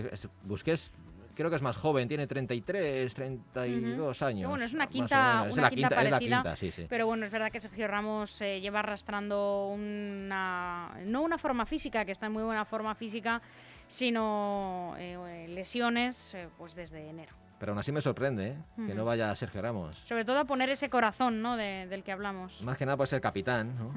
Busquets 0.44 0.92
creo 1.36 1.50
que 1.50 1.56
es 1.56 1.62
más 1.62 1.76
joven, 1.76 2.08
tiene 2.08 2.28
33, 2.28 3.14
32 3.14 4.22
años. 4.22 4.50
bueno, 4.50 4.66
es 4.66 4.74
una 4.74 4.88
quinta-. 4.88 5.46
Es 5.48 5.54
una 5.54 5.62
la 5.64 5.70
quinta 5.70 5.88
quinta, 5.90 6.02
es 6.02 6.04
la 6.04 6.10
parecida, 6.18 6.36
quinta, 6.38 6.56
sí, 6.56 6.72
sí. 6.72 6.86
Pero 6.90 7.06
bueno, 7.08 7.26
es 7.26 7.32
verdad 7.32 7.52
que 7.52 7.60
Sergio 7.60 7.88
Ramos 7.88 8.42
eh, 8.42 8.60
lleva 8.62 8.80
arrastrando 8.80 9.68
una, 9.68 10.92
no 11.06 11.22
una 11.22 11.38
forma 11.38 11.66
física, 11.66 12.06
que 12.06 12.12
está 12.12 12.28
en 12.28 12.34
muy 12.34 12.44
buena 12.44 12.66
forma 12.66 12.96
física, 12.96 13.42
sino 13.88 14.96
eh, 14.98 15.48
lesiones 15.50 16.34
eh, 16.34 16.50
pues 16.58 16.76
desde 16.76 17.10
enero. 17.10 17.34
Pero 17.60 17.72
aún 17.72 17.80
así 17.80 17.92
me 17.92 18.02
sorprende 18.02 18.48
¿eh? 18.50 18.58
que 18.88 18.94
no 18.94 19.06
vaya 19.06 19.34
Sergio 19.36 19.62
Ramos. 19.62 19.96
Sobre 20.00 20.26
todo 20.26 20.40
a 20.40 20.46
poner 20.46 20.70
ese 20.70 20.90
corazón 20.90 21.42
¿no? 21.42 21.56
de- 21.56 21.88
del 21.88 22.04
que 22.04 22.12
hablamos. 22.12 22.62
Más 22.64 22.78
que 22.78 22.86
nada 22.86 22.98
por 22.98 23.08
ser 23.08 23.22
capitán, 23.22 23.74
¿no? 23.78 23.94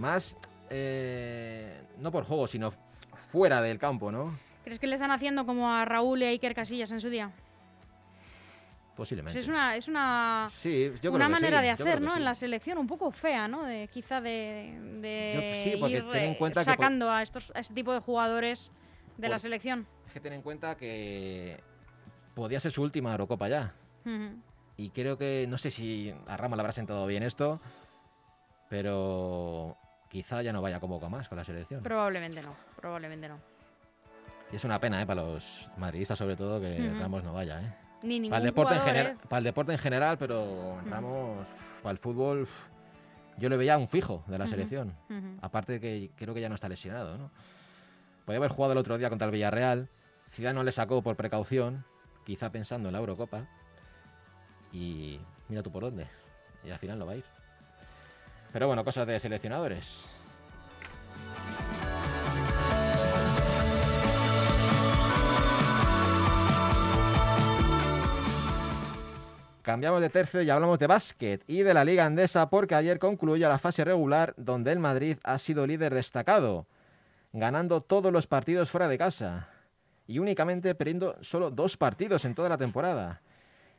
Más, 0.00 0.38
no 2.00 2.10
por 2.10 2.24
juego, 2.24 2.46
sino 2.46 2.72
fuera 3.30 3.60
del 3.60 3.78
campo, 3.78 4.10
¿no? 4.10 4.38
¿Crees 4.64 4.78
que 4.80 4.86
le 4.86 4.94
están 4.94 5.10
haciendo 5.10 5.44
como 5.46 5.70
a 5.70 5.84
Raúl 5.84 6.22
y 6.22 6.26
a 6.26 6.28
Iker 6.30 6.54
Casillas 6.54 6.90
en 6.90 7.00
su 7.00 7.10
día? 7.10 7.30
Posiblemente. 8.96 9.34
Pues 9.36 9.44
es 9.44 9.48
una, 9.48 9.76
es 9.76 9.88
una, 9.88 10.46
Sí, 10.50 10.90
yo 10.94 11.00
creo 11.00 11.12
una 11.14 11.26
que 11.26 11.32
manera 11.32 11.58
sí, 11.58 11.64
de 11.64 11.70
hacer, 11.70 12.00
¿no? 12.00 12.12
sí. 12.12 12.18
En 12.18 12.24
la 12.24 12.34
selección, 12.34 12.78
un 12.78 12.86
poco 12.86 13.10
fea, 13.10 13.48
¿no? 13.48 13.64
De, 13.64 13.88
quizá 13.92 14.20
de, 14.20 14.78
de 15.00 15.30
Yo- 15.80 15.88
ir 15.88 16.04
ten 16.12 16.22
en 16.24 16.30
eh, 16.32 16.36
cuenta 16.38 16.60
que 16.60 16.64
por- 16.66 16.74
sacando 16.76 17.10
a, 17.10 17.20
estos, 17.22 17.50
a 17.54 17.60
este 17.60 17.74
tipo 17.74 17.92
de 17.92 17.98
jugadores 17.98 18.70
de 19.18 19.28
la 19.28 19.38
selección. 19.38 19.86
Hay 20.06 20.12
que 20.14 20.20
tener 20.20 20.36
en 20.36 20.42
cuenta 20.42 20.76
que 20.76 21.60
podía 22.34 22.60
ser 22.60 22.70
su 22.72 22.82
última 22.82 23.10
Eurocopa 23.10 23.48
ya. 23.48 23.74
Y 24.76 24.90
creo 24.90 25.18
que, 25.18 25.46
no 25.48 25.58
sé 25.58 25.70
si 25.70 26.14
a 26.28 26.36
Ramos 26.36 26.56
le 26.56 26.60
habrá 26.62 26.72
sentado 26.72 27.04
bien 27.06 27.22
esto, 27.24 27.60
pero 28.68 29.76
quizá 30.08 30.42
ya 30.42 30.52
no 30.52 30.62
vaya 30.62 30.78
convocado 30.80 31.10
más 31.10 31.28
con 31.28 31.38
la 31.38 31.44
selección. 31.44 31.82
Probablemente 31.82 32.42
no, 32.42 32.54
probablemente 32.76 33.28
no. 33.28 33.38
Y 34.54 34.56
es 34.56 34.62
una 34.62 34.78
pena, 34.78 35.02
¿eh? 35.02 35.06
Para 35.06 35.24
los 35.24 35.68
madridistas 35.76 36.16
sobre 36.16 36.36
todo 36.36 36.60
que. 36.60 36.78
Ramos 37.00 37.24
no 37.24 37.32
vaya, 37.32 37.60
¿eh? 37.60 37.74
Ni 38.04 38.20
ningún 38.20 38.30
Para 38.30 38.38
el, 38.38 38.46
deporte 38.46 38.74
en 38.76 38.82
general, 38.82 39.12
¿eh? 39.14 39.26
para 39.28 39.38
el 39.38 39.44
deporte 39.44 39.72
en 39.72 39.78
general, 39.80 40.16
pero 40.16 40.80
Ramos, 40.88 41.48
para 41.82 41.90
el 41.90 41.98
fútbol, 41.98 42.46
yo 43.36 43.48
le 43.48 43.56
veía 43.56 43.76
un 43.76 43.88
fijo 43.88 44.22
de 44.28 44.38
la 44.38 44.46
selección. 44.46 44.94
Aparte 45.42 45.80
que 45.80 46.12
creo 46.14 46.34
que 46.34 46.40
ya 46.40 46.48
no 46.48 46.54
está 46.54 46.68
lesionado, 46.68 47.18
¿no? 47.18 47.32
Podía 48.24 48.38
haber 48.38 48.52
jugado 48.52 48.74
el 48.74 48.78
otro 48.78 48.96
día 48.96 49.08
contra 49.08 49.24
el 49.26 49.32
Villarreal. 49.32 49.88
Zidane 50.30 50.54
no 50.54 50.62
le 50.62 50.70
sacó 50.70 51.02
por 51.02 51.16
precaución, 51.16 51.84
quizá 52.24 52.52
pensando 52.52 52.90
en 52.90 52.92
la 52.92 53.00
Eurocopa. 53.00 53.48
Y 54.72 55.18
mira 55.48 55.64
tú 55.64 55.72
por 55.72 55.82
dónde. 55.82 56.06
Y 56.62 56.70
al 56.70 56.78
final 56.78 57.00
no 57.00 57.06
va 57.06 57.12
a 57.14 57.16
ir. 57.16 57.24
Pero 58.52 58.68
bueno, 58.68 58.84
cosas 58.84 59.04
de 59.04 59.18
seleccionadores. 59.18 60.06
Cambiamos 69.64 70.02
de 70.02 70.10
tercio 70.10 70.42
y 70.42 70.50
hablamos 70.50 70.78
de 70.78 70.86
básquet 70.86 71.42
y 71.46 71.62
de 71.62 71.72
la 71.72 71.86
Liga 71.86 72.04
Andesa 72.04 72.50
porque 72.50 72.74
ayer 72.74 72.98
concluyó 72.98 73.48
la 73.48 73.58
fase 73.58 73.82
regular 73.82 74.34
donde 74.36 74.70
el 74.70 74.78
Madrid 74.78 75.16
ha 75.24 75.38
sido 75.38 75.66
líder 75.66 75.94
destacado, 75.94 76.66
ganando 77.32 77.80
todos 77.80 78.12
los 78.12 78.26
partidos 78.26 78.70
fuera 78.70 78.88
de 78.88 78.98
casa 78.98 79.48
y 80.06 80.18
únicamente 80.18 80.74
perdiendo 80.74 81.16
solo 81.22 81.48
dos 81.48 81.78
partidos 81.78 82.26
en 82.26 82.34
toda 82.34 82.50
la 82.50 82.58
temporada. 82.58 83.22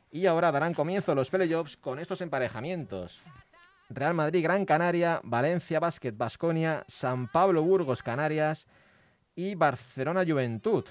Y 0.09 0.25
ahora 0.25 0.51
darán 0.51 0.73
comienzo 0.73 1.13
los 1.13 1.29
playoffs 1.29 1.77
con 1.77 1.99
estos 1.99 2.19
emparejamientos. 2.21 3.21
Real 3.87 4.15
Madrid 4.15 4.41
Gran 4.41 4.65
Canaria, 4.65 5.21
Valencia 5.23 5.79
Basket 5.79 6.13
Basconia, 6.17 6.83
San 6.87 7.27
Pablo 7.27 7.61
Burgos 7.61 8.01
Canarias 8.01 8.65
y 9.35 9.53
Barcelona 9.53 10.23
Juventud. 10.27 10.83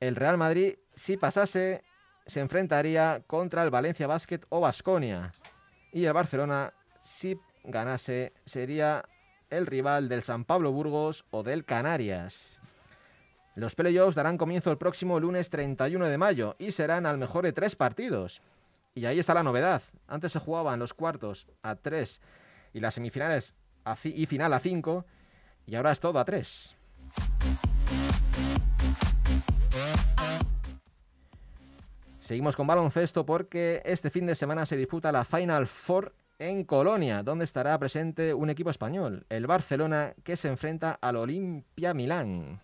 El 0.00 0.16
Real 0.16 0.38
Madrid, 0.38 0.76
si 0.94 1.18
pasase, 1.18 1.84
se 2.26 2.40
enfrentaría 2.40 3.22
contra 3.26 3.62
el 3.62 3.70
Valencia 3.70 4.06
Basket 4.06 4.40
o 4.48 4.60
Basconia. 4.60 5.32
Y 5.92 6.04
el 6.04 6.12
Barcelona, 6.12 6.72
si 7.02 7.38
ganase, 7.64 8.32
sería 8.44 9.04
el 9.50 9.66
rival 9.66 10.08
del 10.08 10.22
San 10.22 10.44
Pablo 10.44 10.72
Burgos 10.72 11.24
o 11.30 11.42
del 11.42 11.64
Canarias. 11.64 12.60
Los 13.54 13.74
playoffs 13.74 14.14
darán 14.14 14.38
comienzo 14.38 14.70
el 14.70 14.78
próximo 14.78 15.20
lunes 15.20 15.50
31 15.50 16.08
de 16.08 16.18
mayo 16.18 16.56
y 16.58 16.72
serán 16.72 17.04
al 17.04 17.18
mejor 17.18 17.44
de 17.44 17.52
tres 17.52 17.76
partidos. 17.76 18.40
Y 18.94 19.04
ahí 19.04 19.18
está 19.18 19.34
la 19.34 19.42
novedad. 19.42 19.82
Antes 20.06 20.32
se 20.32 20.38
jugaban 20.38 20.78
los 20.78 20.94
cuartos 20.94 21.46
a 21.62 21.76
tres 21.76 22.22
y 22.72 22.80
las 22.80 22.94
semifinales 22.94 23.54
a 23.84 23.96
y 24.04 24.26
final 24.26 24.54
a 24.54 24.60
cinco 24.60 25.04
y 25.66 25.74
ahora 25.74 25.92
es 25.92 26.00
todo 26.00 26.18
a 26.18 26.24
tres. 26.24 26.76
Seguimos 32.32 32.56
con 32.56 32.66
baloncesto 32.66 33.26
porque 33.26 33.82
este 33.84 34.08
fin 34.08 34.24
de 34.24 34.34
semana 34.34 34.64
se 34.64 34.78
disputa 34.78 35.12
la 35.12 35.26
Final 35.26 35.66
Four 35.66 36.14
en 36.38 36.64
Colonia, 36.64 37.22
donde 37.22 37.44
estará 37.44 37.78
presente 37.78 38.32
un 38.32 38.48
equipo 38.48 38.70
español, 38.70 39.26
el 39.28 39.46
Barcelona, 39.46 40.14
que 40.24 40.38
se 40.38 40.48
enfrenta 40.48 40.98
al 40.98 41.16
Olimpia 41.16 41.92
Milán. 41.92 42.58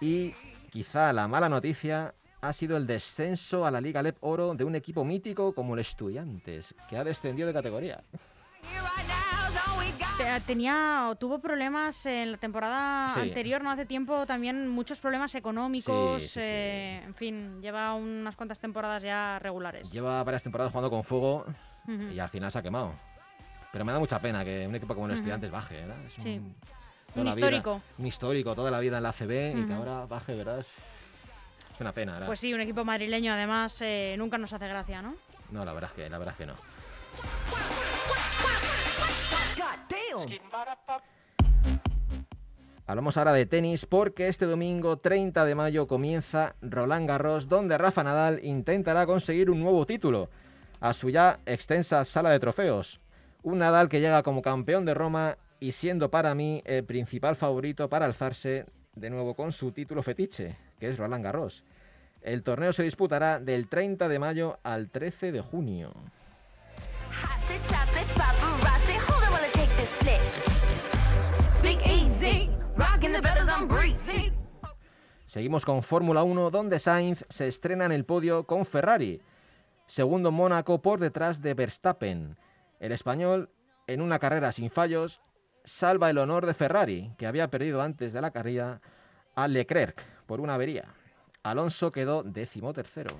Y 0.00 0.32
quizá 0.70 1.12
la 1.12 1.28
mala 1.28 1.50
noticia 1.50 2.14
ha 2.40 2.54
sido 2.54 2.78
el 2.78 2.86
descenso 2.86 3.66
a 3.66 3.70
la 3.70 3.82
Liga 3.82 4.02
Lep 4.02 4.16
Oro 4.22 4.54
de 4.54 4.64
un 4.64 4.74
equipo 4.74 5.04
mítico 5.04 5.54
como 5.54 5.74
el 5.74 5.80
Estudiantes, 5.80 6.74
que 6.88 6.96
ha 6.96 7.04
descendido 7.04 7.46
de 7.46 7.52
categoría. 7.52 8.02
Te- 10.18 10.40
Tenía 10.46 11.08
o 11.08 11.16
tuvo 11.16 11.38
problemas 11.38 12.04
en 12.06 12.32
la 12.32 12.38
temporada 12.38 13.10
Sí. 13.14 13.20
anterior, 13.20 13.62
no 13.62 13.70
hace 13.70 13.86
tiempo, 13.86 14.26
también 14.26 14.68
muchos 14.68 14.98
problemas 14.98 15.34
económicos. 15.34 16.22
Sí, 16.22 16.28
sí, 16.28 16.40
eh, 16.42 17.02
En 17.04 17.14
fin, 17.14 17.60
lleva 17.60 17.94
unas 17.94 18.36
cuantas 18.36 18.60
temporadas 18.60 19.02
ya 19.02 19.38
regulares. 19.38 19.90
Lleva 19.92 20.22
varias 20.24 20.42
temporadas 20.42 20.72
jugando 20.72 20.90
con 20.90 21.02
fuego 21.04 21.44
Ujú. 21.88 22.02
y 22.12 22.18
al 22.18 22.28
final 22.28 22.50
se 22.52 22.58
ha 22.58 22.62
quemado. 22.62 22.92
Pero 23.72 23.84
me 23.84 23.92
da 23.92 23.98
mucha 23.98 24.20
pena 24.20 24.44
que 24.44 24.66
un 24.66 24.74
equipo 24.74 24.94
como 24.94 25.06
el 25.06 25.12
Ujú. 25.12 25.18
Estudiantes 25.20 25.50
baje, 25.50 25.80
¿verdad? 25.80 26.04
Es 26.04 26.12
Sí. 26.14 26.38
un, 26.38 26.54
Un 27.14 27.24
la 27.24 27.34
vida- 27.34 27.46
histórico. 27.46 27.80
un 27.98 28.06
histórico, 28.06 28.54
toda 28.54 28.70
la 28.70 28.80
vida 28.80 28.98
en 28.98 29.02
la 29.02 29.12
CB 29.12 29.54
y 29.58 29.64
que 29.66 29.72
ahora 29.72 30.06
baje, 30.06 30.34
¿verdad? 30.34 30.60
Es- 30.60 30.68
una 31.80 31.92
pena. 31.92 32.20
la- 32.20 32.26
Pues 32.26 32.38
sí, 32.38 32.54
un 32.54 32.60
equipo 32.60 32.84
madrileño 32.84 33.32
además 33.32 33.76
eh, 33.82 34.14
nunca 34.16 34.38
nos 34.38 34.52
hace 34.52 34.68
gracia, 34.68 35.02
¿no? 35.02 35.14
No, 35.50 35.64
la 35.64 35.72
verdad 35.72 35.90
es 35.90 35.96
que, 35.96 36.08
la 36.08 36.18
verdad 36.18 36.34
es 36.34 36.38
que 36.38 36.46
no. 36.46 36.54
Hablamos 42.86 43.16
ahora 43.16 43.32
de 43.32 43.46
tenis 43.46 43.86
porque 43.86 44.28
este 44.28 44.44
domingo 44.44 44.98
30 44.98 45.44
de 45.44 45.54
mayo 45.54 45.86
comienza 45.86 46.56
Roland 46.60 47.08
Garros 47.08 47.48
donde 47.48 47.78
Rafa 47.78 48.02
Nadal 48.02 48.40
intentará 48.44 49.06
conseguir 49.06 49.50
un 49.50 49.60
nuevo 49.60 49.86
título 49.86 50.28
a 50.80 50.92
su 50.92 51.10
ya 51.10 51.40
extensa 51.46 52.04
sala 52.04 52.30
de 52.30 52.40
trofeos. 52.40 53.00
Un 53.42 53.58
Nadal 53.58 53.88
que 53.88 54.00
llega 54.00 54.22
como 54.22 54.42
campeón 54.42 54.84
de 54.84 54.94
Roma 54.94 55.38
y 55.60 55.72
siendo 55.72 56.10
para 56.10 56.34
mí 56.34 56.60
el 56.66 56.84
principal 56.84 57.36
favorito 57.36 57.88
para 57.88 58.06
alzarse 58.06 58.66
de 58.94 59.10
nuevo 59.10 59.34
con 59.34 59.52
su 59.52 59.72
título 59.72 60.02
fetiche, 60.02 60.56
que 60.78 60.88
es 60.88 60.98
Roland 60.98 61.24
Garros. 61.24 61.64
El 62.20 62.42
torneo 62.42 62.72
se 62.72 62.82
disputará 62.82 63.40
del 63.40 63.68
30 63.68 64.08
de 64.08 64.18
mayo 64.18 64.58
al 64.64 64.90
13 64.90 65.32
de 65.32 65.40
junio. 65.40 65.92
Seguimos 75.26 75.64
con 75.64 75.82
Fórmula 75.82 76.22
1, 76.24 76.50
donde 76.50 76.78
Sainz 76.78 77.24
se 77.28 77.48
estrena 77.48 77.86
en 77.86 77.92
el 77.92 78.04
podio 78.04 78.46
con 78.46 78.66
Ferrari. 78.66 79.22
Segundo 79.86 80.30
Mónaco 80.30 80.82
por 80.82 81.00
detrás 81.00 81.40
de 81.40 81.54
Verstappen. 81.54 82.36
El 82.80 82.92
español, 82.92 83.50
en 83.86 84.02
una 84.02 84.18
carrera 84.18 84.52
sin 84.52 84.70
fallos, 84.70 85.20
salva 85.64 86.10
el 86.10 86.18
honor 86.18 86.46
de 86.46 86.54
Ferrari, 86.54 87.14
que 87.16 87.26
había 87.26 87.48
perdido 87.48 87.80
antes 87.80 88.12
de 88.12 88.20
la 88.20 88.30
carrera 88.30 88.80
a 89.34 89.48
Leclerc 89.48 90.02
por 90.26 90.40
una 90.40 90.54
avería. 90.54 90.94
Alonso 91.42 91.90
quedó 91.92 92.22
décimo 92.22 92.72
tercero. 92.72 93.16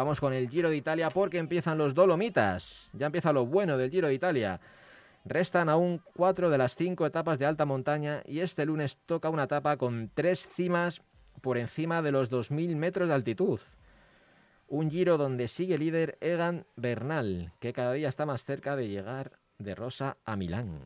Vamos 0.00 0.18
con 0.18 0.32
el 0.32 0.48
Giro 0.48 0.70
de 0.70 0.78
Italia 0.78 1.10
porque 1.10 1.36
empiezan 1.36 1.76
los 1.76 1.92
Dolomitas. 1.92 2.88
Ya 2.94 3.04
empieza 3.04 3.34
lo 3.34 3.44
bueno 3.44 3.76
del 3.76 3.90
Giro 3.90 4.08
de 4.08 4.14
Italia. 4.14 4.58
Restan 5.26 5.68
aún 5.68 6.00
cuatro 6.14 6.48
de 6.48 6.56
las 6.56 6.74
cinco 6.74 7.04
etapas 7.04 7.38
de 7.38 7.44
alta 7.44 7.66
montaña 7.66 8.22
y 8.24 8.40
este 8.40 8.64
lunes 8.64 8.96
toca 9.04 9.28
una 9.28 9.42
etapa 9.42 9.76
con 9.76 10.10
tres 10.14 10.48
cimas 10.56 11.02
por 11.42 11.58
encima 11.58 12.00
de 12.00 12.12
los 12.12 12.30
2.000 12.30 12.76
metros 12.76 13.10
de 13.10 13.14
altitud. 13.14 13.60
Un 14.68 14.90
Giro 14.90 15.18
donde 15.18 15.48
sigue 15.48 15.76
líder 15.76 16.16
Egan 16.22 16.64
Bernal, 16.76 17.52
que 17.60 17.74
cada 17.74 17.92
día 17.92 18.08
está 18.08 18.24
más 18.24 18.42
cerca 18.42 18.76
de 18.76 18.88
llegar 18.88 19.32
de 19.58 19.74
Rosa 19.74 20.16
a 20.24 20.34
Milán. 20.34 20.80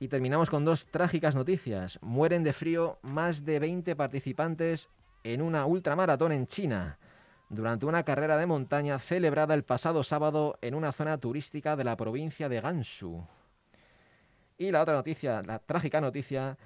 Y 0.00 0.08
terminamos 0.08 0.48
con 0.48 0.64
dos 0.64 0.86
trágicas 0.86 1.34
noticias. 1.34 1.98
Mueren 2.02 2.44
de 2.44 2.52
frío 2.52 2.98
más 3.02 3.44
de 3.44 3.58
20 3.58 3.96
participantes 3.96 4.88
en 5.24 5.42
una 5.42 5.66
ultramaratón 5.66 6.32
en 6.32 6.46
China, 6.46 6.98
durante 7.48 7.86
una 7.86 8.04
carrera 8.04 8.36
de 8.36 8.46
montaña 8.46 8.98
celebrada 8.98 9.54
el 9.54 9.64
pasado 9.64 10.04
sábado 10.04 10.58
en 10.62 10.74
una 10.74 10.92
zona 10.92 11.18
turística 11.18 11.76
de 11.76 11.84
la 11.84 11.96
provincia 11.96 12.48
de 12.48 12.60
Gansu. 12.60 13.26
Y 14.56 14.70
la 14.70 14.82
otra 14.82 14.94
noticia, 14.94 15.42
la 15.42 15.58
trágica 15.58 16.00
noticia, 16.00 16.58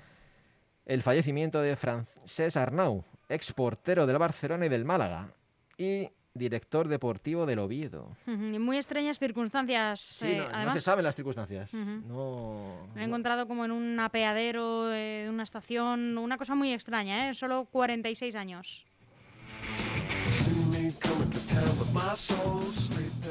el 0.85 1.03
fallecimiento 1.03 1.61
de 1.61 1.77
Francesc 1.77 2.57
Arnau, 2.57 3.05
ex 3.29 3.53
portero 3.53 4.07
del 4.07 4.19
Barcelona 4.19 4.67
y 4.67 4.69
del 4.69 4.85
Málaga, 4.85 5.33
y 5.79 6.11
director 6.35 6.89
deportivo 6.89 7.45
del 7.47 7.59
Oviedo. 7.59 8.17
Y 8.27 8.59
muy 8.59 8.77
extrañas 8.79 9.19
circunstancias. 9.19 10.01
Sí, 10.01 10.29
eh, 10.29 10.49
no, 10.65 10.73
se 10.73 10.81
saben 10.81 11.05
las 11.05 11.15
circunstancias. 11.15 11.73
No, 11.75 12.88
me 12.95 13.03
he 13.03 13.07
no- 13.07 13.11
encontrado 13.12 13.47
como 13.47 13.64
en 13.64 13.71
un 13.73 14.01
apeadero 14.01 14.92
eh, 14.92 15.25
de 15.25 15.31
una 15.31 15.42
estación, 15.42 16.16
una 16.18 16.38
cosa 16.38 16.55
muy 16.55 16.73
extraña, 16.73 17.29
¿eh? 17.29 17.35
Solo 17.35 17.66
46 17.71 18.35
años. 18.35 18.87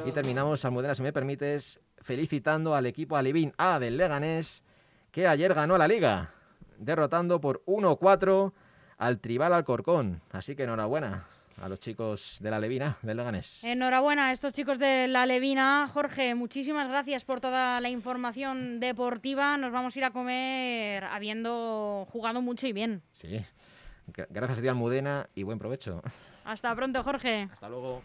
Y 0.05 0.11
terminamos, 0.11 0.63
Almudena, 0.65 0.95
si 0.95 1.01
me 1.01 1.13
permites, 1.13 1.79
felicitando 1.97 2.75
al 2.75 2.85
equipo 2.85 3.15
Alevín 3.17 3.53
A 3.57 3.79
del 3.79 3.97
Leganés, 3.97 4.63
que 5.11 5.27
ayer 5.27 5.53
ganó 5.53 5.77
la 5.77 5.87
liga, 5.87 6.31
derrotando 6.77 7.41
por 7.41 7.63
1-4 7.65 8.53
al 8.97 9.19
Tribal 9.19 9.53
Alcorcón. 9.53 10.21
Así 10.31 10.55
que 10.55 10.63
enhorabuena 10.63 11.25
a 11.61 11.67
los 11.69 11.79
chicos 11.79 12.37
de 12.41 12.49
la 12.49 12.57
Alevín 12.57 12.83
A 12.83 12.97
del 13.01 13.17
Leganés. 13.17 13.63
Enhorabuena 13.63 14.27
a 14.27 14.31
estos 14.31 14.53
chicos 14.53 14.79
de 14.79 15.07
la 15.07 15.25
Levina. 15.25 15.87
Jorge, 15.91 16.35
muchísimas 16.35 16.87
gracias 16.87 17.23
por 17.25 17.39
toda 17.41 17.79
la 17.81 17.89
información 17.89 18.79
deportiva. 18.79 19.57
Nos 19.57 19.71
vamos 19.71 19.95
a 19.95 19.99
ir 19.99 20.05
a 20.05 20.11
comer 20.11 21.03
habiendo 21.03 22.07
jugado 22.11 22.41
mucho 22.41 22.67
y 22.67 22.73
bien. 22.73 23.01
Sí. 23.13 23.43
Gra- 24.07 24.27
Gracias 24.29 24.59
a 24.59 24.61
ti, 24.61 24.67
Almudena, 24.67 25.27
y 25.35 25.43
buen 25.43 25.59
provecho. 25.59 26.01
Hasta 26.45 26.73
pronto, 26.75 27.03
Jorge. 27.03 27.47
Hasta 27.51 27.69
luego. 27.69 28.01